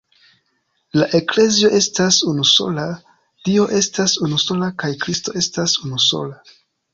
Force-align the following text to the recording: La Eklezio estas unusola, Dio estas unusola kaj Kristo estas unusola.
La 1.01 1.07
Eklezio 1.17 1.69
estas 1.79 2.17
unusola, 2.31 2.85
Dio 3.51 3.67
estas 3.81 4.17
unusola 4.29 4.71
kaj 4.85 4.91
Kristo 5.05 5.37
estas 5.45 5.77
unusola. 5.85 6.43